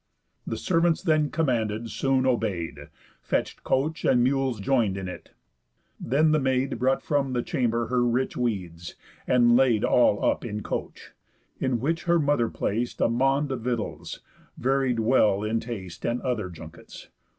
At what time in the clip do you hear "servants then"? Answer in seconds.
0.57-1.29